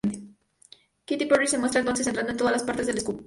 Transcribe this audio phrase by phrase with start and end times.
[1.05, 3.19] Katy Perry se muestra entonces entrando en todas las partes en el encubrimiento.